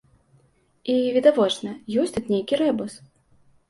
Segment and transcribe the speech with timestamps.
[0.93, 2.93] І, відавочна, ёсць тут нейкі рэбус.